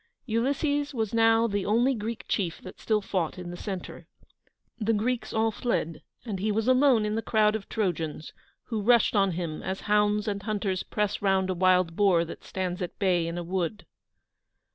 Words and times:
Ulysses 0.25 0.95
was 0.95 1.13
now 1.13 1.45
the 1.45 1.63
only 1.63 1.93
Greek 1.93 2.25
chief 2.27 2.59
that 2.63 2.79
still 2.79 3.01
fought 3.03 3.37
in 3.37 3.51
the 3.51 3.55
centre. 3.55 4.07
The 4.79 4.93
Greeks 4.93 5.31
all 5.31 5.51
fled, 5.51 6.01
and 6.25 6.39
he 6.39 6.51
was 6.51 6.67
alone 6.67 7.05
in 7.05 7.13
the 7.13 7.21
crowd 7.21 7.55
of 7.55 7.69
Trojans, 7.69 8.33
who 8.63 8.81
rushed 8.81 9.15
on 9.15 9.33
him 9.33 9.61
as 9.61 9.81
hounds 9.81 10.27
and 10.27 10.41
hunters 10.41 10.81
press 10.81 11.21
round 11.21 11.51
a 11.51 11.53
wild 11.53 11.95
boar 11.95 12.25
that 12.25 12.43
stands 12.43 12.81
at 12.81 12.97
bay 12.97 13.27
in 13.27 13.37
a 13.37 13.43
wood. 13.43 13.85